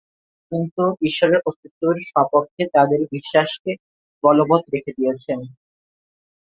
[0.51, 3.71] কিন্তু ঈশ্বরের অস্তিত্বের স্বপক্ষে তাদের বিশ্বাসকে
[4.23, 5.39] বলবৎ রেখে দিয়েছেন।